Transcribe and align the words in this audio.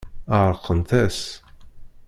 Ɛeṛqent-as. 0.39 1.19